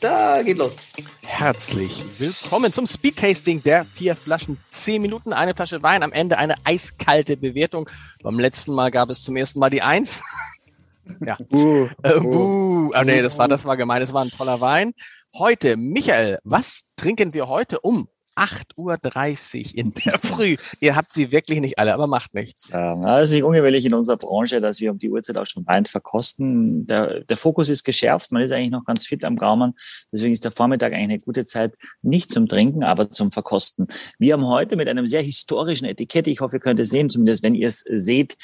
da 0.00 0.42
geht 0.42 0.58
los. 0.58 0.76
Herzlich 1.22 2.04
willkommen 2.18 2.72
zum 2.72 2.86
Speedtasting 2.86 3.62
der 3.62 3.84
vier 3.84 4.14
Flaschen. 4.14 4.58
Zehn 4.70 5.00
Minuten, 5.00 5.32
eine 5.32 5.54
Flasche 5.54 5.82
Wein, 5.82 6.02
am 6.02 6.12
Ende 6.12 6.36
eine 6.36 6.56
eiskalte 6.64 7.36
Bewertung. 7.36 7.88
Beim 8.22 8.38
letzten 8.38 8.74
Mal 8.74 8.90
gab 8.90 9.08
es 9.08 9.22
zum 9.22 9.36
ersten 9.36 9.60
Mal 9.60 9.70
die 9.70 9.80
Eins. 9.80 10.22
ja. 11.20 11.38
Uh, 11.50 11.88
äh, 12.02 12.18
uh. 12.18 12.90
Oh, 12.94 13.02
nee, 13.04 13.22
das 13.22 13.38
war, 13.38 13.48
das 13.48 13.64
war 13.64 13.76
gemein. 13.76 14.00
Das 14.00 14.12
war 14.12 14.22
ein 14.22 14.30
toller 14.30 14.60
Wein. 14.60 14.92
Heute, 15.34 15.76
Michael, 15.76 16.38
was 16.44 16.82
trinken 16.96 17.32
wir 17.32 17.48
heute 17.48 17.80
um 17.80 18.08
8.30 18.36 18.76
Uhr 18.76 19.78
in 19.78 19.92
der 19.92 20.18
Früh. 20.18 20.56
Ihr 20.80 20.96
habt 20.96 21.12
sie 21.12 21.30
wirklich 21.30 21.60
nicht 21.60 21.78
alle, 21.78 21.94
aber 21.94 22.06
macht 22.06 22.34
nichts. 22.34 22.70
Ja, 22.70 22.94
das 22.96 23.26
ist 23.26 23.32
nicht 23.32 23.44
ungewöhnlich 23.44 23.84
in 23.84 23.94
unserer 23.94 24.16
Branche, 24.16 24.60
dass 24.60 24.80
wir 24.80 24.90
um 24.90 24.98
die 24.98 25.10
Uhrzeit 25.10 25.38
auch 25.38 25.46
schon 25.46 25.66
Wein 25.66 25.84
verkosten. 25.84 26.86
Der, 26.86 27.20
der 27.20 27.36
Fokus 27.36 27.68
ist 27.68 27.84
geschärft, 27.84 28.32
man 28.32 28.42
ist 28.42 28.52
eigentlich 28.52 28.70
noch 28.70 28.84
ganz 28.84 29.06
fit 29.06 29.24
am 29.24 29.36
Gaumen. 29.36 29.74
Deswegen 30.12 30.32
ist 30.32 30.44
der 30.44 30.50
Vormittag 30.50 30.92
eigentlich 30.92 31.04
eine 31.04 31.18
gute 31.20 31.44
Zeit, 31.44 31.74
nicht 32.02 32.30
zum 32.30 32.48
Trinken, 32.48 32.82
aber 32.82 33.10
zum 33.10 33.30
Verkosten. 33.30 33.86
Wir 34.18 34.32
haben 34.32 34.46
heute 34.46 34.76
mit 34.76 34.88
einem 34.88 35.06
sehr 35.06 35.22
historischen 35.22 35.86
Etikett, 35.86 36.26
ich 36.26 36.40
hoffe, 36.40 36.56
ihr 36.56 36.60
könnt 36.60 36.80
es 36.80 36.90
sehen, 36.90 37.10
zumindest 37.10 37.42
wenn 37.42 37.54
ihr 37.54 37.68
es 37.68 37.84
seht, 37.88 38.36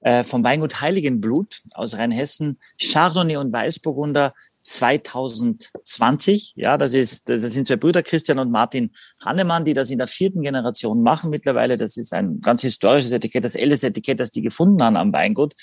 äh, 0.00 0.24
vom 0.24 0.44
Weingut 0.44 0.80
Heiligenblut 0.80 1.62
aus 1.74 1.98
Rheinhessen, 1.98 2.58
Chardonnay 2.80 3.36
und 3.36 3.52
Weißburgunder 3.52 4.32
2020. 4.64 6.54
Ja, 6.56 6.76
das 6.78 6.94
ist, 6.94 7.28
das 7.28 7.42
sind 7.42 7.66
zwei 7.66 7.76
Brüder, 7.76 8.02
Christian 8.02 8.38
und 8.38 8.50
Martin 8.50 8.90
Hannemann, 9.20 9.64
die 9.64 9.74
das 9.74 9.90
in 9.90 9.98
der 9.98 10.06
vierten 10.06 10.42
Generation 10.42 11.02
machen 11.02 11.30
mittlerweile. 11.30 11.76
Das 11.76 11.96
ist 11.96 12.12
ein 12.12 12.40
ganz 12.40 12.62
historisches 12.62 13.12
Etikett, 13.12 13.44
das 13.44 13.54
älteste 13.54 13.88
Etikett, 13.88 14.20
das 14.20 14.30
die 14.30 14.42
gefunden 14.42 14.82
haben 14.82 14.96
am 14.96 15.12
Weingut. 15.12 15.54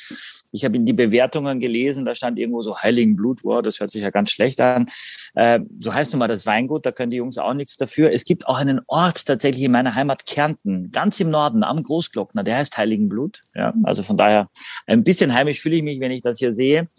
Ich 0.52 0.66
habe 0.66 0.76
in 0.76 0.86
die 0.86 0.94
Bewertungen 0.94 1.60
gelesen, 1.60 2.06
da 2.06 2.14
stand 2.14 2.38
irgendwo 2.38 2.62
so 2.62 2.78
Heiligen 2.78 3.16
Blut, 3.16 3.44
wow, 3.44 3.62
das 3.62 3.80
hört 3.80 3.90
sich 3.90 4.04
ja 4.04 4.10
ganz 4.10 4.32
schlecht 4.32 4.60
an. 4.62 4.88
Äh, 5.34 5.62
so 5.80 5.94
heißt 5.94 6.14
nun 6.14 6.20
mal 6.20 6.28
das 6.28 6.46
Weingut, 6.46 6.86
da 6.86 6.92
können 6.92 7.12
die 7.12 7.18
Jungs 7.18 7.38
auch 7.38 7.54
nichts 7.54 7.78
dafür. 7.78 8.12
Es 8.12 8.26
gibt 8.26 8.48
auch 8.48 8.56
einen 8.56 8.82
Ort 8.88 9.26
tatsächlich 9.26 9.64
in 9.64 9.72
meiner 9.72 9.96
Heimat 9.96 10.26
Kärnten, 10.26 10.90
ganz 10.90 11.20
im 11.20 11.30
Norden, 11.30 11.64
am 11.64 11.82
Großglockner, 11.82 12.44
der 12.44 12.58
heißt 12.58 12.78
Heiligen 12.78 13.10
Blut. 13.10 13.42
Ja, 13.56 13.74
also 13.84 14.04
von 14.04 14.18
daher 14.18 14.50
ein 14.88 15.04
bisschen 15.04 15.34
heimisch 15.34 15.62
fühle 15.62 15.78
ich 15.78 15.84
mich, 15.84 16.00
wenn 16.00 16.12
ich 16.12 16.22
das 16.22 16.40
hier 16.40 16.54
sehe. 16.54 16.90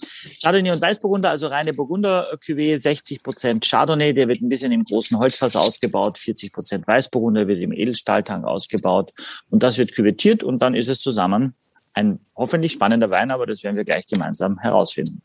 Chardonnay 0.42 0.72
und 0.72 0.80
Weißburgunder, 0.80 1.30
also 1.30 1.46
reine 1.48 1.74
Burgunder-Cuvée, 1.92 2.76
60 2.78 3.22
Prozent 3.22 3.64
Chardonnay, 3.64 4.12
der 4.12 4.28
wird 4.28 4.40
ein 4.40 4.48
bisschen 4.48 4.72
im 4.72 4.84
großen 4.84 5.18
Holzfass 5.18 5.56
ausgebaut, 5.56 6.18
40 6.18 6.52
Prozent 6.52 6.86
Weißburgunder 6.86 7.46
wird 7.46 7.60
im 7.60 7.72
Edelstahltank 7.72 8.44
ausgebaut 8.44 9.12
und 9.50 9.62
das 9.62 9.78
wird 9.78 9.92
küvettiert 9.92 10.42
und 10.42 10.60
dann 10.62 10.74
ist 10.74 10.88
es 10.88 11.00
zusammen 11.00 11.54
ein 11.94 12.20
hoffentlich 12.34 12.72
spannender 12.72 13.10
Wein, 13.10 13.30
aber 13.30 13.46
das 13.46 13.62
werden 13.62 13.76
wir 13.76 13.84
gleich 13.84 14.06
gemeinsam 14.06 14.58
herausfinden. 14.58 15.20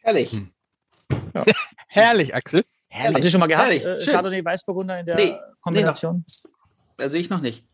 Herrlich. 0.00 0.32
Hm. 0.32 0.50
Ja. 1.34 1.44
Herrlich, 1.86 2.34
Axel. 2.34 2.64
Herrlich. 2.88 3.14
Habt 3.14 3.24
ihr 3.24 3.30
schon 3.30 3.40
mal 3.40 3.46
gehabt, 3.46 3.70
Herrlich. 3.70 3.84
äh, 3.84 4.10
Chardonnay 4.10 4.44
Weißburgunder 4.44 5.00
in 5.00 5.06
der 5.06 5.16
nee, 5.16 5.34
Kombination? 5.60 6.24
Nee 6.26 6.44
also 6.96 7.16
ich 7.16 7.30
noch 7.30 7.40
nicht. 7.40 7.64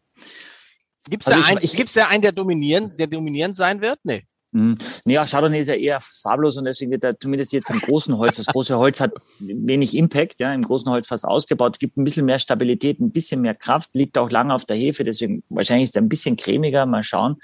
Gibt 1.09 1.23
es 1.23 1.29
also 1.29 1.41
da, 1.41 1.49
ein, 1.49 1.87
da 1.95 2.09
einen, 2.09 2.23
der 2.23 2.33
dominierend, 2.33 2.99
der 2.99 3.07
dominierend 3.07 3.57
sein 3.57 3.81
wird? 3.81 3.99
Nee. 4.03 4.25
Mhm. 4.53 4.77
Ja, 5.07 5.25
Chardonnay 5.25 5.61
ist 5.61 5.69
ja 5.69 5.75
eher 5.75 6.01
farblos 6.01 6.57
und 6.57 6.65
deswegen 6.65 6.91
wird 6.91 7.05
er 7.05 7.19
zumindest 7.19 7.53
jetzt 7.53 7.71
im 7.71 7.79
großen 7.79 8.17
Holz, 8.19 8.37
das 8.37 8.47
große 8.47 8.77
Holz 8.77 9.01
hat 9.01 9.13
wenig 9.39 9.97
Impact, 9.97 10.41
ja, 10.41 10.53
im 10.53 10.63
großen 10.63 10.91
Holz 10.91 11.07
fast 11.07 11.25
ausgebaut, 11.25 11.79
gibt 11.79 11.97
ein 11.97 12.05
bisschen 12.05 12.27
mehr 12.27 12.41
Stabilität, 12.41 13.01
ein 13.01 13.11
bisschen 13.11 13.43
mehr 13.43 13.55
Kraft, 13.55 13.95
liegt 13.95 14.19
auch 14.19 14.31
lange 14.31 14.53
auf 14.53 14.65
der 14.65 14.77
Hefe, 14.77 15.05
deswegen 15.05 15.45
wahrscheinlich 15.51 15.85
ist 15.85 15.97
er 15.97 16.03
ein 16.03 16.09
bisschen 16.09 16.37
cremiger, 16.37 16.85
mal 16.87 17.05
schauen. 17.05 17.37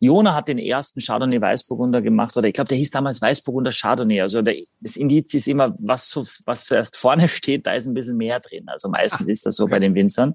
Jona 0.00 0.34
hat 0.34 0.48
den 0.48 0.58
ersten 0.58 1.00
Chardonnay 1.00 1.40
Weißburgunder 1.40 2.00
gemacht, 2.00 2.34
oder 2.36 2.48
ich 2.48 2.54
glaube, 2.54 2.68
der 2.68 2.78
hieß 2.78 2.90
damals 2.90 3.20
Weißburgunder 3.20 3.70
Chardonnay. 3.70 4.22
Also 4.22 4.40
der, 4.40 4.56
das 4.80 4.96
Indiz 4.96 5.34
ist 5.34 5.46
immer, 5.46 5.76
was, 5.78 6.08
zu, 6.08 6.24
was 6.46 6.64
zuerst 6.64 6.96
vorne 6.96 7.28
steht, 7.28 7.66
da 7.66 7.74
ist 7.74 7.86
ein 7.86 7.94
bisschen 7.94 8.16
mehr 8.16 8.40
drin. 8.40 8.64
Also 8.68 8.88
meistens 8.88 9.26
Ach, 9.28 9.32
ist 9.32 9.44
das 9.44 9.56
so 9.56 9.64
okay. 9.64 9.72
bei 9.72 9.78
den 9.78 9.94
Winzern. 9.94 10.34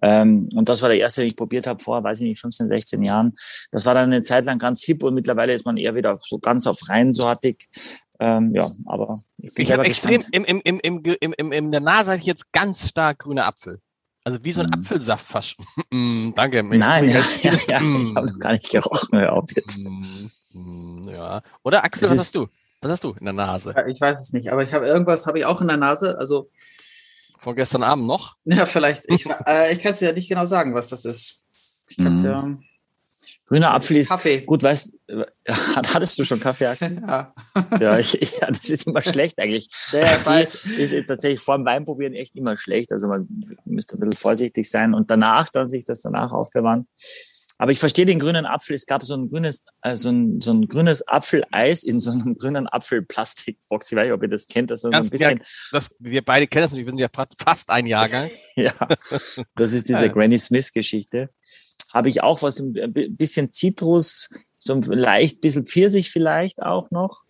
Ähm, 0.00 0.48
und 0.54 0.70
das 0.70 0.80
war 0.80 0.88
der 0.88 0.98
erste, 0.98 1.20
den 1.20 1.28
ich 1.28 1.36
probiert 1.36 1.66
habe 1.66 1.82
vor, 1.82 2.02
weiß 2.02 2.20
ich 2.20 2.28
nicht, 2.28 2.40
15, 2.40 2.68
16 2.68 3.02
Jahren. 3.02 3.34
Das 3.70 3.84
war 3.84 3.94
dann 3.94 4.04
eine 4.04 4.22
Zeit 4.22 4.46
lang 4.46 4.58
ganz 4.58 4.82
hip 4.82 5.02
und 5.02 5.12
mittlerweile 5.14 5.52
ist 5.52 5.66
man 5.66 5.76
eher 5.76 5.94
wieder 5.94 6.16
so 6.16 6.38
ganz 6.38 6.66
auf 6.66 6.88
reinsortig. 6.88 7.68
Ähm, 8.20 8.54
ja, 8.54 8.70
aber 8.86 9.14
ich, 9.38 9.58
ich 9.58 9.72
habe 9.72 9.84
extrem 9.84 10.22
im, 10.32 10.44
im, 10.44 10.60
im, 10.64 10.80
im, 10.80 11.02
im, 11.20 11.32
im, 11.34 11.52
in 11.52 11.72
der 11.72 11.80
Nase 11.80 12.12
habe 12.12 12.20
ich 12.20 12.26
jetzt 12.26 12.52
ganz 12.52 12.88
stark 12.88 13.18
grüne 13.18 13.44
Apfel. 13.44 13.80
Also 14.24 14.38
wie 14.42 14.52
so 14.52 14.62
ein 14.62 14.70
mm. 14.70 14.80
Apfelsaft 14.80 15.26
fast. 15.26 15.56
mm, 15.90 16.30
danke. 16.34 16.62
Nein, 16.62 17.10
ja, 17.10 17.20
ja, 17.42 17.52
ja, 17.68 17.80
mm. 17.80 18.06
ich 18.06 18.16
habe 18.16 18.26
noch 18.26 18.38
gar 18.38 18.52
nicht 18.52 18.70
gerochen. 18.70 19.18
Hör 19.18 19.34
auf 19.34 19.50
jetzt. 19.54 19.84
Mm, 20.52 21.08
ja. 21.08 21.42
Oder 21.62 21.84
Axel, 21.84 22.08
das 22.08 22.12
was 22.12 22.18
hast 22.20 22.34
du? 22.34 22.48
Was 22.80 22.92
hast 22.92 23.04
du 23.04 23.14
in 23.18 23.24
der 23.26 23.34
Nase? 23.34 23.74
Ich 23.88 24.00
weiß 24.00 24.20
es 24.20 24.32
nicht, 24.32 24.50
aber 24.50 24.62
ich 24.62 24.72
habe 24.72 24.86
irgendwas 24.86 25.26
habe 25.26 25.38
ich 25.38 25.44
auch 25.44 25.60
in 25.60 25.68
der 25.68 25.76
Nase. 25.76 26.18
Also 26.18 26.50
von 27.38 27.54
gestern 27.54 27.82
Abend 27.82 28.06
noch? 28.06 28.36
Ja, 28.44 28.64
vielleicht. 28.64 29.04
Ich, 29.08 29.26
äh, 29.46 29.74
ich 29.74 29.80
kann 29.80 29.92
es 29.92 30.00
ja 30.00 30.12
nicht 30.12 30.30
genau 30.30 30.46
sagen, 30.46 30.74
was 30.74 30.88
das 30.88 31.04
ist. 31.04 31.54
Ich 31.90 31.98
kann 31.98 32.12
es 32.12 32.22
mm. 32.22 32.24
ja. 32.24 32.36
Grüner 33.46 33.74
Apfel 33.74 33.98
ist 33.98 34.08
Kaffee. 34.08 34.40
gut, 34.40 34.62
weißt 34.62 34.98
hattest 35.48 36.18
du 36.18 36.24
schon 36.24 36.40
Kaffee, 36.40 36.66
Axel? 36.66 37.02
Ja. 37.06 37.34
ja, 37.78 37.98
ich, 37.98 38.12
ja, 38.40 38.48
das 38.48 38.70
ist 38.70 38.86
immer 38.86 39.02
schlecht 39.02 39.38
eigentlich. 39.38 39.68
Ja, 39.92 40.16
ich 40.16 40.24
weiß. 40.26 40.54
Ist, 40.78 40.92
ist 40.92 41.06
tatsächlich 41.06 41.40
vor 41.40 41.56
dem 41.56 41.66
Weinprobieren 41.66 42.14
echt 42.14 42.36
immer 42.36 42.56
schlecht. 42.56 42.92
Also 42.92 43.08
man 43.08 43.28
müsste 43.64 43.96
ein 43.96 44.00
bisschen 44.00 44.16
vorsichtig 44.16 44.70
sein 44.70 44.94
und 44.94 45.10
danach 45.10 45.50
dann 45.50 45.68
sich 45.68 45.84
das 45.84 46.00
danach 46.00 46.32
aufbewahren. 46.32 46.86
Aber 47.58 47.70
ich 47.70 47.78
verstehe 47.78 48.06
den 48.06 48.18
grünen 48.18 48.46
Apfel. 48.46 48.74
Es 48.74 48.86
gab 48.86 49.04
so 49.04 49.14
ein 49.14 49.30
grünes, 49.30 49.64
äh, 49.82 49.96
so, 49.96 50.08
ein, 50.08 50.40
so 50.40 50.52
ein 50.52 50.66
grünes 50.66 51.06
Apfeleis 51.06 51.84
in 51.84 52.00
so 52.00 52.10
einem 52.10 52.36
grünen 52.36 52.66
Apfelplastikbox. 52.66 53.92
Ich 53.92 53.96
weiß 53.96 54.04
nicht, 54.04 54.12
ob 54.12 54.22
ihr 54.22 54.28
das 54.28 54.48
kennt. 54.48 54.70
Das 54.70 54.82
ist 54.82 54.90
Ganz, 54.90 55.06
so 55.06 55.08
ein 55.08 55.10
bisschen. 55.10 55.38
Ja, 55.38 55.44
das, 55.72 55.94
wir 55.98 56.24
beide 56.24 56.46
kennen 56.46 56.64
das 56.64 56.72
und 56.72 56.78
wir 56.78 56.86
sind 56.86 56.98
ja 56.98 57.08
fast 57.12 57.70
ein 57.70 57.86
Jahrgang. 57.86 58.28
ja, 58.56 58.72
das 59.54 59.72
ist 59.72 59.88
diese 59.88 60.08
Granny 60.08 60.38
Smith 60.38 60.72
Geschichte 60.72 61.30
habe 61.94 62.08
ich 62.08 62.22
auch 62.22 62.42
was, 62.42 62.58
ein 62.58 62.92
bisschen 63.16 63.50
Zitrus, 63.52 64.28
so 64.58 64.74
ein 64.74 64.82
leicht 64.82 65.40
bisschen 65.40 65.64
Pfirsich 65.64 66.10
vielleicht 66.10 66.60
auch 66.62 66.90
noch. 66.90 67.22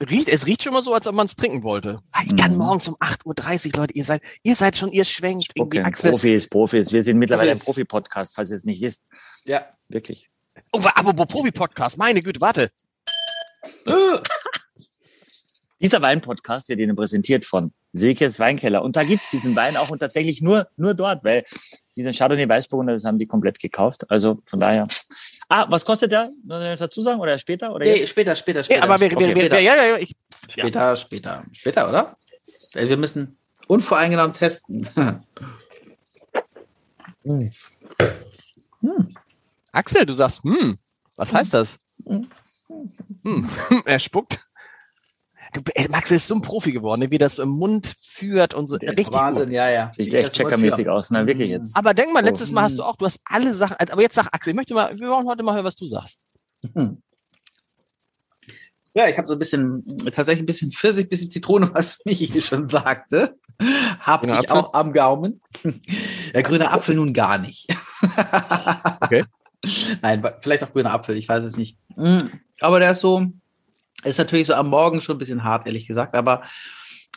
Riecht, 0.00 0.28
es 0.28 0.46
riecht 0.46 0.62
schon 0.62 0.72
mal 0.72 0.84
so, 0.84 0.94
als 0.94 1.08
ob 1.08 1.16
man 1.16 1.26
es 1.26 1.34
trinken 1.34 1.64
wollte. 1.64 2.00
Ich 2.24 2.36
kann 2.36 2.52
mhm. 2.52 2.58
morgens 2.58 2.86
um 2.86 2.94
8.30 2.96 3.66
Uhr, 3.66 3.80
Leute, 3.80 3.94
ihr 3.94 4.04
seid, 4.04 4.22
ihr 4.44 4.54
seid 4.54 4.76
schon, 4.76 4.92
ihr 4.92 5.04
schwenkt 5.04 5.50
okay. 5.58 5.80
Axel. 5.80 6.12
Profis, 6.12 6.48
Profis. 6.48 6.92
Wir 6.92 7.02
sind 7.02 7.18
mittlerweile 7.18 7.50
Profis. 7.50 7.62
ein 7.62 7.64
Profi-Podcast, 7.64 8.36
falls 8.36 8.50
ihr 8.50 8.56
es 8.56 8.64
nicht 8.64 8.80
wisst. 8.80 9.02
Ja. 9.44 9.66
Wirklich. 9.88 10.30
Oh, 10.72 10.80
aber 10.94 11.26
Profi-Podcast, 11.26 11.98
meine 11.98 12.22
Güte, 12.22 12.40
warte. 12.40 12.70
Dieser 15.80 16.02
Wein-Podcast 16.02 16.68
wird 16.68 16.80
Ihnen 16.80 16.96
präsentiert 16.96 17.44
von 17.44 17.72
Silkes 17.92 18.40
Weinkeller. 18.40 18.82
Und 18.82 18.96
da 18.96 19.04
gibt's 19.04 19.30
diesen 19.30 19.54
Wein 19.54 19.76
auch 19.76 19.90
und 19.90 20.00
tatsächlich 20.00 20.42
nur, 20.42 20.66
nur 20.76 20.94
dort, 20.94 21.22
weil 21.22 21.44
diesen 21.96 22.12
Chardonnay 22.12 22.48
Weißburgunder, 22.48 22.94
das 22.94 23.04
haben 23.04 23.18
die 23.18 23.26
komplett 23.26 23.60
gekauft. 23.60 24.10
Also 24.10 24.42
von 24.44 24.58
daher. 24.58 24.88
Ah, 25.48 25.66
was 25.70 25.84
kostet 25.84 26.10
der? 26.12 26.30
dazu 26.44 27.00
sagen 27.00 27.20
oder 27.20 27.38
später? 27.38 27.72
Oder 27.72 27.86
nee, 27.86 28.06
später, 28.06 28.34
später, 28.34 28.64
später. 28.64 28.80
Nee, 28.80 28.84
aber 28.84 29.00
wir, 29.00 29.12
okay, 29.12 29.28
wir, 29.28 29.30
später. 29.30 29.58
ja, 29.60 29.76
ja, 29.76 29.86
ja, 29.86 29.98
ich, 29.98 30.16
später, 30.48 30.80
ja. 30.80 30.96
später, 30.96 31.44
später, 31.52 31.88
oder? 31.88 32.16
Wir 32.74 32.96
müssen 32.96 33.38
unvoreingenommen 33.68 34.34
testen. 34.34 34.88
hm. 37.22 37.52
Hm. 38.80 39.16
Axel, 39.72 40.06
du 40.06 40.14
sagst, 40.14 40.42
hm, 40.42 40.78
was 41.16 41.32
heißt 41.32 41.54
das? 41.54 41.78
Hm. 42.04 42.28
hm. 43.22 43.48
er 43.84 43.98
spuckt. 43.98 44.47
Du, 45.52 45.60
ey, 45.74 45.88
Max 45.88 46.10
ist 46.10 46.28
so 46.28 46.34
ein 46.34 46.42
Profi 46.42 46.72
geworden, 46.72 47.00
ne, 47.00 47.10
wie 47.10 47.18
das 47.18 47.36
so 47.36 47.42
im 47.42 47.50
Mund 47.50 47.94
führt 48.00 48.54
und 48.54 48.68
so. 48.68 48.76
Der 48.76 48.90
richtig 48.90 49.12
Wahnsinn, 49.12 49.46
gut. 49.46 49.54
ja, 49.54 49.70
ja. 49.70 49.90
Sieht 49.94 50.12
echt 50.12 50.34
checkermäßig 50.34 50.88
aus, 50.88 51.10
ne, 51.10 51.26
wirklich 51.26 51.50
jetzt. 51.50 51.76
Aber 51.76 51.94
denk 51.94 52.12
mal, 52.12 52.24
letztes 52.24 52.52
Mal 52.52 52.62
hast 52.62 52.78
du 52.78 52.82
auch, 52.82 52.96
du 52.96 53.06
hast 53.06 53.20
alle 53.24 53.54
Sachen, 53.54 53.76
aber 53.90 54.02
jetzt 54.02 54.14
sag 54.14 54.26
Axel, 54.32 54.50
ich 54.50 54.56
möchte 54.56 54.74
mal, 54.74 54.90
wir 54.94 55.08
wollen 55.08 55.26
heute 55.26 55.42
mal 55.42 55.54
hören, 55.54 55.64
was 55.64 55.76
du 55.76 55.86
sagst. 55.86 56.18
Hm. 56.74 57.02
Ja, 58.94 59.06
ich 59.06 59.16
habe 59.16 59.28
so 59.28 59.34
ein 59.34 59.38
bisschen, 59.38 59.84
tatsächlich 60.14 60.42
ein 60.42 60.46
bisschen 60.46 60.72
Pfirsich, 60.72 61.06
ein 61.06 61.08
bisschen 61.08 61.30
Zitrone, 61.30 61.70
was 61.74 62.00
Michi 62.04 62.40
schon 62.40 62.68
sagte. 62.68 63.36
Habe 64.00 64.26
ich 64.26 64.32
Apfel? 64.32 64.50
auch 64.50 64.74
am 64.74 64.92
Gaumen. 64.92 65.40
Der 66.34 66.42
grüne 66.42 66.70
Apfel 66.70 66.94
nun 66.94 67.12
gar 67.12 67.38
nicht. 67.38 67.68
okay. 69.00 69.24
Nein, 70.02 70.22
vielleicht 70.40 70.62
auch 70.62 70.72
grüner 70.72 70.92
Apfel, 70.92 71.16
ich 71.16 71.28
weiß 71.28 71.44
es 71.44 71.56
nicht. 71.56 71.76
Hm, 71.96 72.30
aber 72.60 72.78
der 72.80 72.92
ist 72.92 73.00
so, 73.00 73.26
ist 74.04 74.18
natürlich 74.18 74.46
so 74.46 74.54
am 74.54 74.68
Morgen 74.68 75.00
schon 75.00 75.16
ein 75.16 75.18
bisschen 75.18 75.44
hart, 75.44 75.66
ehrlich 75.66 75.86
gesagt, 75.86 76.14
aber, 76.14 76.42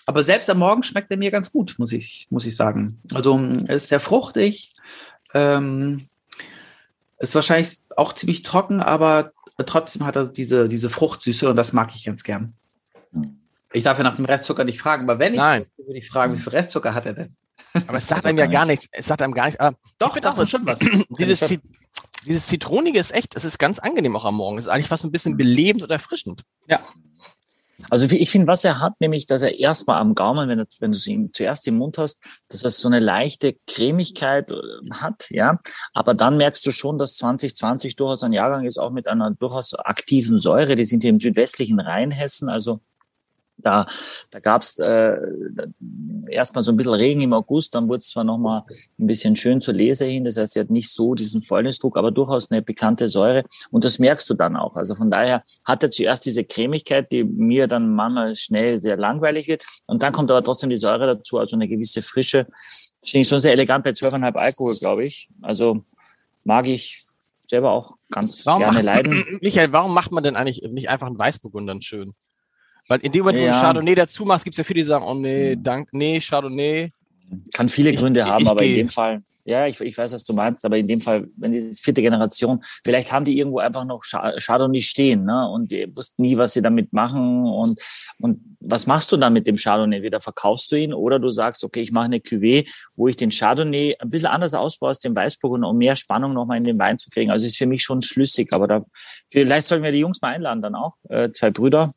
aber 0.06 0.24
selbst 0.24 0.50
am 0.50 0.60
Morgen 0.60 0.84
schmeckt 0.84 1.12
er 1.12 1.18
mir 1.18 1.32
ganz 1.32 1.52
gut, 1.52 1.76
muss 1.78 1.92
ich, 1.92 2.28
muss 2.30 2.46
ich 2.46 2.56
sagen. 2.56 3.00
Also 3.14 3.40
er 3.68 3.76
ist 3.76 3.88
sehr 3.88 4.00
fruchtig, 4.00 4.74
ähm, 5.34 6.08
ist 7.20 7.36
wahrscheinlich 7.36 7.80
auch 7.96 8.14
ziemlich 8.14 8.42
trocken, 8.42 8.82
aber 8.82 9.32
trotzdem 9.66 10.06
hat 10.06 10.16
er 10.16 10.26
diese, 10.26 10.68
diese 10.68 10.90
Fruchtsüße 10.90 11.50
und 11.50 11.56
das 11.56 11.74
mag 11.74 11.92
ich 11.96 12.06
ganz 12.06 12.24
gern. 12.24 12.54
Ich 13.74 13.84
darf 13.84 13.98
ja 13.98 14.04
nach 14.04 14.16
dem 14.16 14.26
Restzucker 14.26 14.64
nicht 14.64 14.82
fragen, 14.82 15.04
aber 15.04 15.20
wenn 15.20 15.34
ich 15.34 15.40
Nein. 15.40 15.66
würde 15.78 16.00
ich 16.00 16.10
fragen, 16.10 16.36
wie 16.36 16.42
viel 16.42 16.52
Restzucker 16.52 16.94
hat 16.94 17.06
er 17.06 17.14
denn? 17.14 17.36
Aber 17.88 18.00
es 18.00 18.08
sagt 18.08 18.26
einem 18.26 18.38
ja 18.38 18.48
gar 18.48 18.66
nichts. 18.66 18.88
Es 18.92 19.06
sagt 19.06 19.22
einem 19.22 19.34
gar 19.34 19.46
nichts. 19.46 19.60
Aber 19.60 19.78
doch, 20.00 20.18
doch, 20.18 20.36
das 20.36 20.50
stimmt 20.50 20.66
was. 20.66 20.80
Dieses, 21.20 21.60
dieses 22.26 22.48
Zitronige 22.48 23.00
ist 23.00 23.14
echt, 23.14 23.36
es 23.36 23.46
ist 23.46 23.58
ganz 23.58 23.80
angenehm 23.80 24.16
auch 24.16 24.26
am 24.26 24.36
Morgen. 24.36 24.58
Es 24.58 24.66
ist 24.66 24.72
eigentlich 24.72 24.88
fast 24.88 25.04
ein 25.04 25.12
bisschen 25.12 25.38
belebend 25.38 25.84
oder 25.84 25.96
erfrischend. 25.96 26.42
Ja. 26.68 26.82
Also 27.90 28.06
ich 28.10 28.30
finde, 28.30 28.48
was 28.48 28.64
er 28.64 28.80
hat, 28.80 28.94
nämlich, 29.00 29.26
dass 29.26 29.42
er 29.42 29.58
erstmal 29.58 30.00
am 30.00 30.14
Gaumen, 30.14 30.48
wenn, 30.48 30.60
er, 30.60 30.68
wenn 30.80 30.92
du 30.92 31.00
ihn 31.10 31.32
zuerst 31.34 31.68
im 31.68 31.78
Mund 31.78 31.98
hast, 31.98 32.20
dass 32.48 32.64
er 32.64 32.70
so 32.70 32.88
eine 32.88 33.00
leichte 33.00 33.56
Cremigkeit 33.68 34.52
äh, 34.52 34.56
hat, 34.94 35.26
ja. 35.30 35.58
Aber 35.94 36.14
dann 36.14 36.38
merkst 36.38 36.66
du 36.66 36.72
schon, 36.72 36.98
dass 36.98 37.16
2020 37.16 37.96
durchaus 37.96 38.24
ein 38.24 38.34
Jahrgang 38.34 38.66
ist, 38.66 38.78
auch 38.78 38.92
mit 38.92 39.08
einer 39.08 39.32
durchaus 39.32 39.74
aktiven 39.74 40.40
Säure. 40.40 40.76
Die 40.76 40.86
sind 40.86 41.02
hier 41.02 41.10
im 41.10 41.20
südwestlichen 41.20 41.80
Rheinhessen, 41.80 42.50
also 42.50 42.82
da, 43.62 43.88
da 44.32 44.40
gab 44.40 44.62
es 44.62 44.80
äh, 44.80 45.18
erstmal 46.30 46.64
so 46.64 46.72
ein 46.72 46.78
bisschen 46.78 46.94
Regen 46.94 47.22
im 47.22 47.34
August, 47.34 47.76
dann 47.76 47.88
wurde 47.88 48.00
es 48.00 48.10
zwar 48.10 48.24
nochmal 48.24 48.64
ein 49.00 49.08
bisschen 49.08 49.36
schön 49.36 49.62
zur 49.62 49.74
Lese 49.74 50.06
hin, 50.06 50.26
das 50.26 50.38
heißt, 50.38 50.54
sie 50.54 50.60
hat 50.60 50.70
nicht 50.70 50.92
so 50.92 51.16
diesen 51.16 51.42
Fäulnisdruck, 51.42 51.98
aber 51.98 52.12
durchaus 52.12 52.52
eine 52.52 52.62
bekannte 52.62 53.10
Säure 53.10 53.44
und 53.72 53.84
das 53.84 54.00
merkst 54.00 54.30
du 54.30 54.34
dann 54.34 54.56
auch. 54.56 54.76
Also 54.76 54.96
von 54.96 55.12
daher 55.12 55.44
hat 55.64 55.84
er 55.84 55.92
zuerst 55.92 56.26
diese 56.26 56.44
Cremigkeit, 56.44 57.12
die 57.12 57.24
mir 57.24 57.68
dann 57.68 57.94
manchmal 57.94 58.36
schnell 58.36 58.78
sehr 58.78 58.98
langweilig 58.98 59.48
wird 59.48 59.64
und 59.86 60.04
dann 60.04 60.14
kommt 60.14 60.32
aber 60.32 60.44
trotzdem 60.44 60.70
die 60.70 60.78
Säure 60.78 61.16
dazu, 61.16 61.38
also 61.38 61.56
eine 61.56 61.68
gewisse 61.68 62.02
Frische. 62.02 62.48
Finde 63.04 63.22
ich 63.22 63.28
schon 63.28 63.42
sehr 63.42 63.54
elegant 63.54 63.84
bei 63.84 63.92
12,5 63.92 64.36
Alkohol, 64.36 64.76
glaube 64.76 65.06
ich. 65.06 65.30
Also 65.42 65.84
mag 66.44 66.68
ich 66.68 67.04
selber 67.52 67.72
auch 67.72 67.96
ganz 68.10 68.46
warum 68.46 68.62
gerne 68.62 68.76
macht, 68.76 68.86
leiden. 68.86 69.40
Michael, 69.42 69.72
warum 69.72 69.94
macht 69.94 70.12
man 70.12 70.24
denn 70.24 70.36
eigentlich 70.36 70.62
nicht 70.72 70.90
einfach 70.90 71.08
einen 71.08 71.20
Weißburgundern 71.20 71.82
schön? 71.82 72.14
Weil 72.88 73.00
in 73.02 73.12
dem 73.12 73.24
Moment, 73.24 73.40
wo 73.40 73.46
du 73.46 73.52
Chardonnay 73.52 73.96
dazu 73.96 74.26
machst, 74.26 74.44
gibt 74.44 74.54
es 74.54 74.58
ja 74.58 74.64
viele, 74.64 74.82
die 74.82 74.88
sagen, 74.88 75.06
oh 75.08 75.14
nee, 75.14 75.56
dank, 75.56 75.90
nee, 75.92 76.20
Chardonnay. 76.20 76.92
Kann 77.54 77.70
viele 77.70 77.94
Gründe 77.94 78.22
ich, 78.22 78.26
haben, 78.26 78.44
ich, 78.44 78.50
aber 78.50 78.64
in 78.64 78.76
dem 78.76 78.90
Fall, 78.90 79.22
ja, 79.46 79.66
ich, 79.66 79.80
ich 79.82 79.98
weiß, 79.98 80.12
was 80.12 80.24
du 80.24 80.34
meinst, 80.34 80.66
aber 80.66 80.78
in 80.78 80.88
dem 80.88 81.02
Fall, 81.02 81.28
wenn 81.38 81.52
die 81.52 81.62
vierte 81.62 82.02
Generation, 82.02 82.64
vielleicht 82.84 83.12
haben 83.12 83.26
die 83.26 83.38
irgendwo 83.38 83.60
einfach 83.60 83.86
noch 83.86 84.04
Chardonnay 84.04 84.82
stehen, 84.82 85.26
ne? 85.26 85.50
Und 85.50 85.72
die 85.72 85.96
wussten 85.96 86.22
nie, 86.22 86.38
was 86.38 86.54
sie 86.54 86.62
damit 86.62 86.94
machen. 86.94 87.46
Und, 87.46 87.80
und 88.20 88.40
was 88.60 88.86
machst 88.86 89.12
du 89.12 89.18
dann 89.18 89.34
mit 89.34 89.48
dem 89.48 89.56
Chardonnay? 89.56 90.04
Wieder 90.04 90.22
verkaufst 90.22 90.72
du 90.72 90.76
ihn 90.76 90.94
oder 90.94 91.20
du 91.20 91.30
sagst, 91.30 91.64
okay, 91.64 91.82
ich 91.82 91.92
mache 91.92 92.06
eine 92.06 92.18
Cuvée, 92.18 92.70
wo 92.96 93.08
ich 93.08 93.16
den 93.16 93.32
Chardonnay 93.32 93.96
ein 94.00 94.10
bisschen 94.10 94.30
anders 94.30 94.54
ausbaue 94.54 94.90
als 94.90 95.00
den 95.00 95.16
Weißburgunder, 95.16 95.70
um 95.70 95.78
mehr 95.78 95.96
Spannung 95.96 96.34
nochmal 96.34 96.58
in 96.58 96.64
den 96.64 96.78
Wein 96.78 97.00
zu 97.00 97.10
kriegen. 97.10 97.32
Also 97.32 97.46
ist 97.46 97.58
für 97.58 97.66
mich 97.66 97.84
schon 97.84 98.02
schlüssig, 98.02 98.50
aber 98.54 98.68
da, 98.68 98.86
vielleicht 99.28 99.68
sollten 99.68 99.84
wir 99.84 99.92
die 99.92 100.00
Jungs 100.00 100.22
mal 100.22 100.36
einladen 100.36 100.62
dann 100.62 100.76
auch, 100.76 100.94
äh, 101.10 101.32
zwei 101.32 101.50
Brüder, 101.50 101.94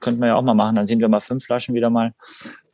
könnten 0.00 0.20
wir 0.20 0.28
ja 0.28 0.34
auch 0.36 0.42
mal 0.42 0.54
machen, 0.54 0.76
dann 0.76 0.86
sind 0.86 1.00
wir 1.00 1.08
mal 1.08 1.20
fünf 1.20 1.44
Flaschen 1.44 1.74
wieder 1.74 1.90
mal, 1.90 2.12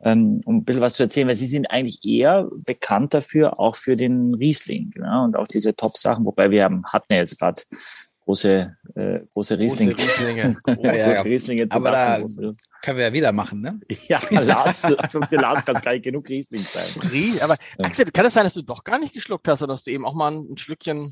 ähm, 0.01 0.41
um 0.45 0.57
ein 0.57 0.63
bisschen 0.63 0.81
was 0.81 0.95
zu 0.95 1.03
erzählen, 1.03 1.27
weil 1.27 1.35
sie 1.35 1.45
sind 1.45 1.69
eigentlich 1.69 2.03
eher 2.03 2.49
bekannt 2.65 3.13
dafür, 3.13 3.59
auch 3.59 3.75
für 3.75 3.95
den 3.95 4.33
Riesling 4.33 4.91
genau, 4.91 5.25
und 5.25 5.35
auch 5.35 5.47
diese 5.47 5.75
Top-Sachen, 5.75 6.25
wobei 6.25 6.51
wir 6.51 6.63
haben, 6.63 6.83
hatten 6.85 7.13
ja 7.13 7.19
jetzt 7.19 7.39
gerade 7.39 7.61
große, 8.29 8.77
äh, 8.93 9.21
große 9.33 9.57
Riesling. 9.57 9.89
Große 9.89 10.27
Rieslinge. 10.27 10.57
Großes 10.63 10.83
ja, 10.83 11.13
ja. 11.13 11.21
Riesling 11.21 11.71
Aber 11.71 11.91
da 11.91 12.23
können 12.83 12.97
wir 12.97 13.05
ja 13.05 13.13
wieder 13.13 13.31
machen, 13.31 13.61
ne? 13.61 13.79
Ja, 14.07 14.19
Lars, 14.29 14.81
für 15.29 15.35
Lars 15.35 15.65
kann 15.65 15.75
es 15.75 15.81
gar 15.81 15.93
nicht 15.93 16.03
genug 16.03 16.29
Riesling 16.29 16.61
sein. 16.61 16.85
Aber 17.41 17.55
Axel, 17.79 18.05
kann 18.05 18.25
es 18.25 18.29
das 18.29 18.33
sein, 18.35 18.43
dass 18.43 18.53
du 18.53 18.61
doch 18.61 18.83
gar 18.83 18.99
nicht 18.99 19.13
geschluckt 19.13 19.47
hast, 19.47 19.63
oder 19.63 19.73
dass 19.73 19.83
du 19.83 19.89
eben 19.91 20.05
auch 20.05 20.13
mal 20.13 20.31
ein 20.31 20.57
Schlückchen... 20.57 21.03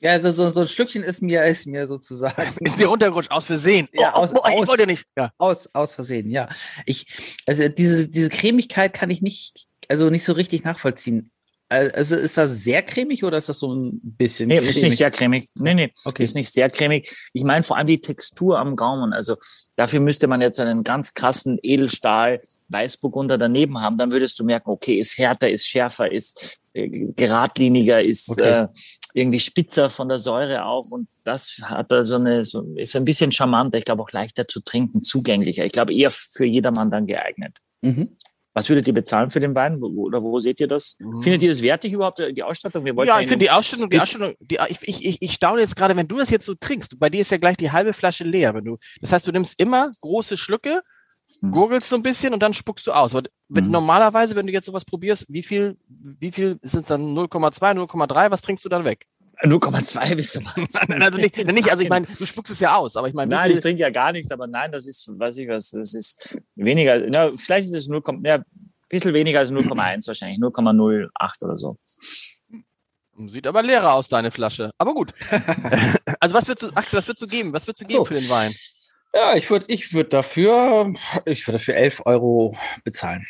Ja, 0.00 0.12
also 0.12 0.34
so, 0.34 0.52
so 0.52 0.62
ein 0.62 0.68
Schlückchen 0.68 1.02
ist 1.02 1.20
mir, 1.20 1.44
ist 1.44 1.66
mir 1.66 1.86
sozusagen... 1.86 2.54
Ist 2.60 2.78
dir 2.78 2.86
runtergerutscht, 2.86 3.30
aus 3.30 3.44
Versehen. 3.44 3.88
Ja, 3.92 4.12
oh, 4.14 4.20
aus, 4.20 4.32
oh, 4.32 4.40
ich 4.48 4.62
aus, 4.62 4.68
wollte 4.68 4.86
nicht. 4.86 5.06
Ja. 5.18 5.32
Aus, 5.36 5.68
aus 5.74 5.92
Versehen, 5.92 6.30
ja. 6.30 6.48
Ich, 6.86 7.06
also 7.46 7.68
diese, 7.68 8.08
diese 8.08 8.30
Cremigkeit 8.30 8.94
kann 8.94 9.10
ich 9.10 9.20
nicht, 9.20 9.66
also 9.88 10.08
nicht 10.08 10.24
so 10.24 10.32
richtig 10.32 10.64
nachvollziehen. 10.64 11.30
Also 11.68 12.14
ist 12.14 12.36
das 12.36 12.62
sehr 12.62 12.82
cremig 12.82 13.24
oder 13.24 13.38
ist 13.38 13.48
das 13.48 13.58
so 13.58 13.74
ein 13.74 13.98
bisschen? 14.02 14.48
Nee, 14.48 14.58
cremig? 14.58 14.76
ist 14.76 14.82
nicht 14.82 14.98
sehr 14.98 15.10
cremig. 15.10 15.48
Nee, 15.58 15.74
nee, 15.74 15.92
okay. 16.04 16.22
ist 16.22 16.34
nicht 16.34 16.52
sehr 16.52 16.70
cremig. 16.70 17.10
Ich 17.32 17.42
meine 17.42 17.62
vor 17.62 17.76
allem 17.76 17.86
die 17.86 18.00
Textur 18.00 18.58
am 18.58 18.76
Gaumen. 18.76 19.12
Also 19.12 19.36
dafür 19.74 20.00
müsste 20.00 20.26
man 20.26 20.40
jetzt 20.40 20.60
einen 20.60 20.84
ganz 20.84 21.14
krassen 21.14 21.58
Edelstahl 21.62 22.40
Weißburgunder 22.68 23.38
daneben 23.38 23.80
haben, 23.80 23.98
dann 23.98 24.10
würdest 24.10 24.38
du 24.38 24.44
merken, 24.44 24.70
okay, 24.70 24.94
ist 24.98 25.18
härter, 25.18 25.48
ist 25.48 25.66
schärfer, 25.66 26.10
ist 26.10 26.60
äh, 26.72 26.88
geradliniger, 26.88 28.02
ist 28.02 28.30
okay. 28.30 28.64
äh, 28.64 28.68
irgendwie 29.14 29.40
spitzer 29.40 29.90
von 29.90 30.08
der 30.08 30.18
Säure 30.18 30.64
auf 30.64 30.90
und 30.90 31.08
das 31.22 31.56
hat 31.62 31.90
da 31.92 32.04
so 32.04 32.16
eine, 32.16 32.44
so, 32.44 32.62
ist 32.76 32.96
ein 32.96 33.04
bisschen 33.04 33.32
charmanter, 33.32 33.78
ich 33.78 33.84
glaube 33.84 34.02
auch 34.02 34.12
leichter 34.12 34.48
zu 34.48 34.60
trinken, 34.60 35.02
zugänglicher. 35.02 35.64
Ich 35.64 35.72
glaube 35.72 35.94
eher 35.94 36.10
für 36.10 36.44
jedermann 36.44 36.90
dann 36.90 37.06
geeignet. 37.06 37.58
Mhm. 37.82 38.16
Was 38.54 38.68
würdet 38.68 38.86
ihr 38.86 38.94
bezahlen 38.94 39.30
für 39.30 39.40
den 39.40 39.54
Wein? 39.56 39.82
Oder 39.82 40.22
wo 40.22 40.38
seht 40.38 40.60
ihr 40.60 40.68
das? 40.68 40.96
Mhm. 41.00 41.22
Findet 41.22 41.42
ihr 41.42 41.48
das 41.48 41.60
wertig 41.60 41.92
überhaupt, 41.92 42.20
die 42.20 42.42
Ausstattung? 42.42 42.84
Wir 42.84 42.94
ja, 43.04 43.20
ich 43.20 43.26
finde 43.26 43.44
die 43.44 43.50
Ausstattung, 43.50 43.90
die 43.90 43.98
Ausstattung, 43.98 44.34
die, 44.40 44.58
ich, 44.68 45.04
ich, 45.04 45.20
ich 45.20 45.32
staune 45.32 45.60
jetzt 45.60 45.74
gerade, 45.74 45.96
wenn 45.96 46.06
du 46.06 46.18
das 46.18 46.30
jetzt 46.30 46.46
so 46.46 46.54
trinkst. 46.54 46.98
Bei 47.00 47.10
dir 47.10 47.20
ist 47.20 47.32
ja 47.32 47.38
gleich 47.38 47.56
die 47.56 47.72
halbe 47.72 47.92
Flasche 47.92 48.22
leer. 48.22 48.54
Wenn 48.54 48.64
du, 48.64 48.78
das 49.00 49.10
heißt, 49.10 49.26
du 49.26 49.32
nimmst 49.32 49.60
immer 49.60 49.90
große 50.00 50.36
Schlücke, 50.36 50.82
mhm. 51.40 51.50
gurgelst 51.50 51.88
so 51.88 51.96
ein 51.96 52.02
bisschen 52.02 52.32
und 52.32 52.42
dann 52.44 52.54
spuckst 52.54 52.86
du 52.86 52.92
aus. 52.92 53.16
Und 53.16 53.28
mhm. 53.48 53.66
Normalerweise, 53.66 54.36
wenn 54.36 54.46
du 54.46 54.52
jetzt 54.52 54.66
sowas 54.66 54.84
probierst, 54.84 55.26
wie 55.28 55.42
viel, 55.42 55.76
wie 55.88 56.30
viel 56.30 56.60
sind 56.62 56.82
es 56.82 56.88
dann 56.88 57.12
0,2, 57.12 57.58
0,3? 57.58 58.30
Was 58.30 58.42
trinkst 58.42 58.64
du 58.64 58.68
dann 58.68 58.84
weg? 58.84 59.06
0,2 59.44 60.16
bist 60.16 60.36
du 60.36 60.40
mal. 60.40 60.54
also 61.02 61.18
nicht, 61.18 61.36
nicht, 61.36 61.70
also 61.70 61.82
ich 61.82 61.88
meine, 61.88 62.06
du 62.06 62.26
spuckst 62.26 62.52
es 62.52 62.60
ja 62.60 62.76
aus, 62.76 62.96
aber 62.96 63.08
ich 63.08 63.14
meine. 63.14 63.30
Nein, 63.30 63.52
ich 63.52 63.60
trinke 63.60 63.82
ja 63.82 63.90
gar 63.90 64.12
nichts, 64.12 64.30
aber 64.30 64.46
nein, 64.46 64.72
das 64.72 64.86
ist, 64.86 65.08
weiß 65.08 65.36
ich 65.38 65.48
was, 65.48 65.70
das 65.70 65.94
ist 65.94 66.38
weniger, 66.54 66.98
na, 67.08 67.30
vielleicht 67.30 67.68
ist 67.68 67.74
es 67.74 67.88
0, 67.88 68.02
ja, 68.24 68.36
ein 68.36 68.44
bisschen 68.88 69.14
weniger 69.14 69.40
als 69.40 69.50
0,1 69.50 70.06
wahrscheinlich, 70.06 70.38
0,08 70.38 71.44
oder 71.44 71.56
so. 71.56 71.78
Sieht 73.28 73.46
aber 73.46 73.62
leerer 73.62 73.94
aus, 73.94 74.08
deine 74.08 74.30
Flasche. 74.30 74.72
Aber 74.76 74.92
gut. 74.92 75.12
also 76.20 76.34
was 76.34 76.48
würdest 76.48 76.62
du, 76.72 76.76
Axel, 76.76 76.98
was 76.98 77.06
würdest 77.06 77.22
du 77.22 77.26
geben? 77.28 77.52
Was 77.52 77.66
würdest 77.66 77.82
du 77.82 77.86
geben 77.86 77.98
so. 77.98 78.04
für 78.06 78.14
den 78.14 78.28
Wein? 78.28 78.52
Ja, 79.14 79.36
ich 79.36 79.48
würde 79.48 79.66
ich 79.68 79.92
würd 79.94 80.12
dafür, 80.12 80.92
ich 81.24 81.46
würde 81.46 81.58
dafür 81.58 81.76
11 81.76 82.02
Euro 82.04 82.56
bezahlen. 82.82 83.24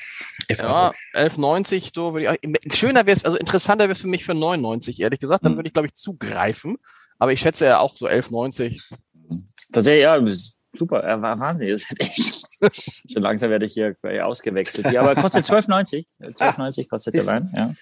11 0.49 0.59
ja, 0.61 0.93
11,90, 1.15 1.91
so 1.95 2.15
würde 2.15 2.39
ich, 2.41 2.75
schöner 2.75 3.05
wäre 3.05 3.17
es, 3.17 3.25
also 3.25 3.37
interessanter 3.37 3.85
wäre 3.85 3.93
es 3.93 4.01
für 4.01 4.09
mich 4.09 4.25
für 4.25 4.35
99, 4.35 5.01
ehrlich 5.01 5.21
gesagt, 5.21 5.45
dann 5.45 5.53
hm. 5.53 5.59
würde 5.59 5.69
ich, 5.69 5.75
glaube 5.75 5.87
ich, 5.87 5.95
zugreifen. 5.95 6.79
Aber 7.19 7.33
ich 7.33 7.41
schätze 7.41 7.67
ja 7.67 7.81
auch 7.81 7.95
so 7.97 8.07
11,90. 8.07 8.81
Tatsächlich, 9.73 10.03
ja, 10.03 10.19
super, 10.77 11.07
ja, 11.07 11.21
Wahnsinn. 11.21 11.77
so 11.79 13.21
langsam 13.21 13.51
werde 13.51 13.67
ich 13.67 13.75
hier 13.75 13.97
ausgewechselt. 14.23 14.91
Ja, 14.91 15.03
aber 15.03 15.15
kostet 15.15 15.45
12,90. 15.51 16.07
12,90 16.21 16.89
kostet 16.89 17.15
der 17.15 17.27
Wein, 17.27 17.53
ja. 17.55 17.75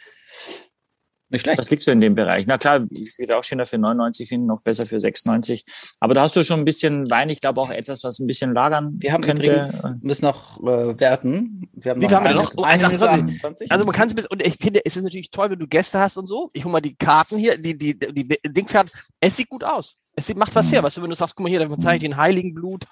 Nicht 1.32 1.40
schlecht. 1.42 1.58
Das 1.58 1.70
liegt 1.70 1.82
so 1.82 1.90
in 1.90 2.00
dem 2.02 2.14
Bereich. 2.14 2.46
Na 2.46 2.58
klar, 2.58 2.86
ich 2.90 3.18
würde 3.18 3.38
auch 3.38 3.42
schöner 3.42 3.64
für 3.64 3.78
99 3.78 4.28
finden, 4.28 4.46
noch 4.46 4.60
besser 4.60 4.84
für 4.84 5.00
96. 5.00 5.64
Aber 5.98 6.12
da 6.12 6.22
hast 6.22 6.36
du 6.36 6.42
schon 6.42 6.60
ein 6.60 6.64
bisschen 6.66 7.08
Wein. 7.10 7.30
Ich 7.30 7.40
glaube 7.40 7.58
auch 7.60 7.70
etwas, 7.70 8.04
was 8.04 8.18
ein 8.18 8.26
bisschen 8.26 8.52
lagern 8.52 8.96
Wir 8.98 9.14
haben 9.14 9.22
könnte. 9.22 9.46
übrigens, 9.46 9.82
das 10.02 10.20
noch 10.20 10.62
äh, 10.62 11.00
werten. 11.00 11.70
Wir 11.72 11.92
haben 11.92 12.00
Wie 12.02 12.04
noch, 12.04 12.12
haben 12.12 12.24
wir 12.26 12.34
noch? 12.34 12.52
Oh, 12.56 12.64
128. 12.64 13.72
Also 13.72 13.84
man 13.86 13.94
kann 13.94 14.08
es 14.08 14.14
bis, 14.14 14.26
und 14.26 14.46
ich 14.46 14.56
finde, 14.60 14.84
es 14.84 14.96
ist 14.96 15.02
natürlich 15.04 15.30
toll, 15.30 15.50
wenn 15.50 15.58
du 15.58 15.66
Gäste 15.66 15.98
hast 15.98 16.18
und 16.18 16.26
so. 16.26 16.50
Ich 16.52 16.64
hole 16.64 16.72
mal 16.72 16.80
die 16.82 16.94
Karten 16.94 17.38
hier, 17.38 17.56
die, 17.56 17.78
die, 17.78 17.98
die, 17.98 18.12
die 18.12 18.38
Dingskarte. 18.44 18.92
Es 19.18 19.36
sieht 19.36 19.48
gut 19.48 19.64
aus. 19.64 19.96
Es 20.14 20.34
macht 20.34 20.54
was 20.54 20.70
her, 20.70 20.80
mhm. 20.80 20.86
weißt 20.86 20.96
du, 20.98 21.02
wenn 21.02 21.10
du 21.10 21.16
sagst, 21.16 21.34
guck 21.34 21.44
mal 21.44 21.48
hier, 21.48 21.66
da 21.66 21.78
zeige 21.78 21.96
ich 21.96 22.10
den 22.10 22.16
Heiligen 22.16 22.54
Blut. 22.54 22.84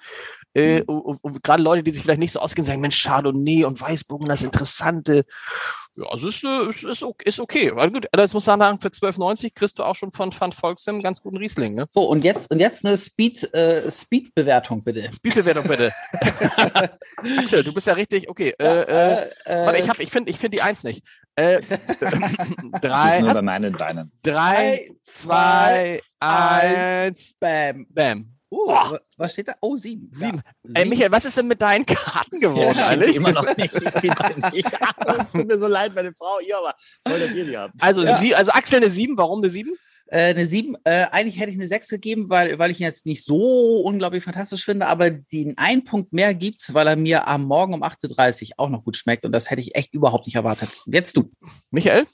Äh, 0.53 0.79
mhm. 0.79 0.89
und, 0.89 1.23
und 1.23 1.43
gerade 1.43 1.61
Leute, 1.61 1.83
die 1.83 1.91
sich 1.91 2.01
vielleicht 2.01 2.19
nicht 2.19 2.31
so 2.31 2.39
auskennen, 2.39 2.65
sagen, 2.65 2.81
Mensch, 2.81 3.01
Chardonnay 3.03 3.63
und 3.65 3.79
Weißbogen, 3.79 4.27
das 4.27 4.43
Interessante. 4.43 5.25
Ja, 5.95 6.07
also 6.07 6.29
ist, 6.29 6.43
ist, 6.43 6.83
ist, 6.83 7.05
ist 7.25 7.39
okay. 7.39 7.71
Weil 7.75 7.91
gut, 7.91 8.07
also 8.11 8.21
jetzt 8.23 8.33
muss 8.33 8.45
sagen, 8.45 8.79
für 8.79 8.87
12,90 8.87 9.53
kriegst 9.53 9.77
du 9.77 9.83
auch 9.83 9.95
schon 9.95 10.11
von 10.11 10.31
Van 10.37 10.51
Volksem 10.51 10.95
einen 10.95 11.03
ganz 11.03 11.21
guten 11.21 11.37
Riesling. 11.37 11.73
Ne? 11.73 11.85
So, 11.91 12.01
und 12.03 12.23
jetzt, 12.23 12.49
und 12.49 12.59
jetzt 12.59 12.85
eine 12.85 12.97
Speed, 12.97 13.53
äh, 13.53 13.89
Speed-Bewertung, 13.91 14.83
bitte. 14.83 15.09
Speed-Bewertung, 15.11 15.67
bitte. 15.67 15.91
Axel, 17.17 17.63
du 17.63 17.73
bist 17.73 17.87
ja 17.87 17.93
richtig, 17.93 18.29
okay. 18.29 18.53
Ja, 18.59 18.81
äh, 18.81 19.23
äh, 19.23 19.29
äh 19.45 19.65
warte, 19.65 19.79
ich, 19.79 19.89
hab, 19.89 19.99
ich 19.99 20.09
finde 20.09 20.31
ich 20.31 20.37
find 20.37 20.53
die 20.53 20.61
Eins 20.61 20.83
nicht. 20.83 21.03
Äh, 21.35 21.61
drei, 22.81 23.19
nur 23.21 23.33
bei 23.33 23.41
meinen 23.41 23.73
Beinen. 23.73 24.11
Drei, 24.21 24.89
zwei, 25.03 26.01
eins, 26.19 27.35
bam. 27.39 27.87
Bam. 27.89 28.37
Uh, 28.53 28.65
oh. 28.67 28.97
was 29.15 29.31
steht 29.31 29.47
da? 29.47 29.53
Oh, 29.61 29.77
sieben. 29.77 30.09
Sieben. 30.11 30.41
Ja. 30.65 30.81
Ey, 30.81 30.89
Michael, 30.89 31.09
was 31.09 31.23
ist 31.23 31.37
denn 31.37 31.47
mit 31.47 31.61
deinen 31.61 31.85
Karten 31.85 32.41
geworden? 32.41 32.75
Ja, 32.77 32.87
eigentlich? 32.87 33.15
immer 33.15 33.31
noch 33.31 33.55
nicht. 33.55 33.73
Es 35.21 35.31
tut 35.31 35.47
mir 35.47 35.57
so 35.57 35.67
leid, 35.67 35.95
meine 35.95 36.13
Frau, 36.13 36.39
ihr 36.39 36.57
aber 36.57 36.75
toll, 37.05 37.19
dass 37.19 37.33
ihr 37.33 37.45
die 37.45 37.57
habt. 37.57 37.81
Also, 37.81 38.03
ja. 38.03 38.17
sie, 38.17 38.35
also 38.35 38.51
Axel 38.51 38.77
eine 38.77 38.89
sieben, 38.89 39.17
warum 39.17 39.39
eine 39.39 39.49
sieben? 39.49 39.77
Äh, 40.11 40.31
eine 40.31 40.45
7, 40.45 40.75
äh, 40.83 41.05
eigentlich 41.11 41.39
hätte 41.39 41.51
ich 41.51 41.57
eine 41.57 41.69
6 41.69 41.87
gegeben, 41.87 42.29
weil, 42.29 42.59
weil 42.59 42.69
ich 42.69 42.81
ihn 42.81 42.85
jetzt 42.85 43.05
nicht 43.05 43.23
so 43.23 43.81
unglaublich 43.85 44.25
fantastisch 44.25 44.65
finde, 44.65 44.87
aber 44.87 45.09
den 45.09 45.57
einen 45.57 45.85
Punkt 45.85 46.11
mehr 46.11 46.33
gibt's, 46.33 46.73
weil 46.73 46.87
er 46.87 46.97
mir 46.97 47.29
am 47.29 47.45
Morgen 47.45 47.73
um 47.73 47.81
8.30 47.81 48.43
Uhr 48.43 48.49
auch 48.57 48.69
noch 48.69 48.83
gut 48.83 48.97
schmeckt 48.97 49.23
und 49.23 49.31
das 49.31 49.49
hätte 49.49 49.61
ich 49.61 49.73
echt 49.73 49.93
überhaupt 49.93 50.25
nicht 50.25 50.35
erwartet. 50.35 50.69
Jetzt 50.85 51.15
du. 51.15 51.31
Michael? 51.71 52.07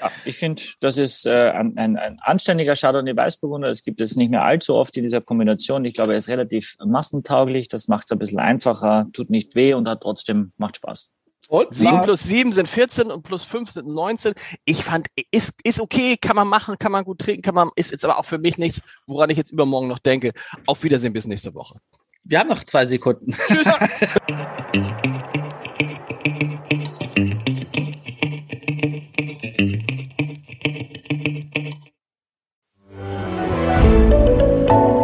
Ja, 0.00 0.12
ich 0.24 0.36
finde, 0.36 0.62
das 0.78 0.96
ist 0.96 1.26
äh, 1.26 1.50
ein, 1.50 1.76
ein, 1.76 1.96
ein 1.96 2.20
anständiger 2.20 2.76
Chardonnay 2.76 3.16
Weißburgunder. 3.16 3.68
Es 3.68 3.82
gibt 3.82 4.00
es 4.00 4.14
nicht 4.14 4.30
mehr 4.30 4.44
allzu 4.44 4.76
oft 4.76 4.96
in 4.96 5.02
dieser 5.02 5.20
Kombination. 5.20 5.84
Ich 5.84 5.94
glaube, 5.94 6.12
er 6.12 6.18
ist 6.18 6.28
relativ 6.28 6.76
massentauglich. 6.84 7.66
Das 7.66 7.88
macht 7.88 8.04
es 8.04 8.12
ein 8.12 8.18
bisschen 8.20 8.38
einfacher, 8.38 9.08
tut 9.12 9.28
nicht 9.28 9.56
weh 9.56 9.74
und 9.74 9.88
hat 9.88 10.02
trotzdem 10.02 10.52
macht 10.56 10.76
Spaß. 10.76 11.10
Und? 11.48 11.74
7 11.74 12.02
plus 12.04 12.22
7 12.22 12.52
sind 12.52 12.68
14 12.68 13.10
und 13.10 13.22
plus 13.22 13.44
5 13.44 13.70
sind 13.70 13.88
19. 13.88 14.34
Ich 14.64 14.84
fand, 14.84 15.08
ist, 15.30 15.54
ist 15.64 15.80
okay, 15.80 16.16
kann 16.16 16.36
man 16.36 16.48
machen, 16.48 16.78
kann 16.78 16.92
man 16.92 17.04
gut 17.04 17.18
trinken, 17.18 17.42
kann 17.42 17.54
man, 17.54 17.70
ist 17.76 17.90
jetzt 17.90 18.04
aber 18.04 18.18
auch 18.18 18.24
für 18.24 18.38
mich 18.38 18.58
nichts, 18.58 18.80
woran 19.06 19.30
ich 19.30 19.36
jetzt 19.36 19.50
übermorgen 19.52 19.88
noch 19.88 19.98
denke. 19.98 20.32
Auf 20.66 20.82
Wiedersehen 20.82 21.12
bis 21.12 21.26
nächste 21.26 21.54
Woche. 21.54 21.78
Wir 22.24 22.38
haben 22.38 22.48
noch 22.48 22.62
zwei 22.64 22.86
Sekunden. 22.86 23.32
Tschüss. 23.32 23.66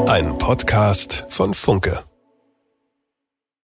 Ein 0.09 0.37
Podcast 0.39 1.27
von 1.29 1.55
Funke. 1.55 2.05